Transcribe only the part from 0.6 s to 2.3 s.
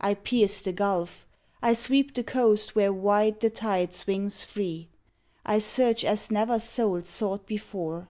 the gulf; I sweep the